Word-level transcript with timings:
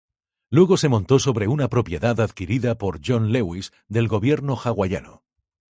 Luego 0.49 0.77
se 0.77 0.89
montó 0.89 1.19
sobre 1.19 1.47
una 1.47 1.67
propiedad 1.67 2.19
adquirida 2.21 2.75
por 2.79 3.01
John 3.05 3.31
Lewis 3.31 3.71
del 3.87 4.07
gobierno 4.07 4.57
hawaiano. 4.59 5.21